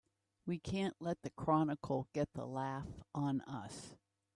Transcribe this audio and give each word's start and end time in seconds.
We 0.47 0.57
can't 0.57 0.95
let 0.99 1.21
the 1.21 1.29
Chronicle 1.29 2.07
get 2.11 2.33
the 2.33 2.47
laugh 2.47 2.87
on 3.13 3.41
us! 3.41 3.93